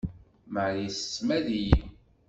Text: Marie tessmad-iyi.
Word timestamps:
Marie 0.53 0.89
tessmad-iyi. 0.93 1.81